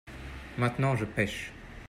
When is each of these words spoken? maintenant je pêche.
maintenant 0.57 0.95
je 0.95 1.05
pêche. 1.05 1.53